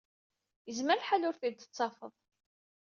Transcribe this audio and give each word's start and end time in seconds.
Yezmer 0.67 0.97
lḥal 0.99 1.27
ur 1.29 1.35
t-id-tettafeḍ. 1.41 2.13